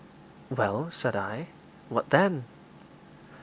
[0.49, 1.49] 'Well,' said I,
[1.89, 2.43] 'what then?'